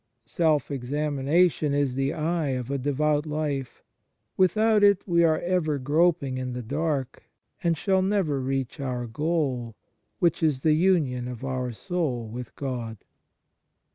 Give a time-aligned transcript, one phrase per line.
[0.25, 3.83] Self examination is the eye of a devout life.
[4.35, 7.29] 1 Without it we are ever groping in the dark,
[7.63, 9.75] and shall never reach pur goal,
[10.17, 12.97] which is the union of our soul with God.